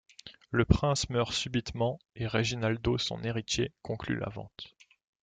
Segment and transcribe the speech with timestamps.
[0.49, 4.75] Le prince meurt subitement et Reginaldo, son héritier, conclut la vente.